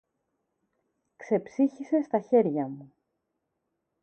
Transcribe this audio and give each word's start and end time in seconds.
Ξεψύχησε 1.15 2.01
στα 2.01 2.19
χέρια 2.19 2.67
μου. 2.67 2.93